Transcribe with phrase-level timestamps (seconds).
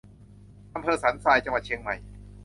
[0.75, 1.95] อำเภอสันทราย จังหวัดเชียงใหม่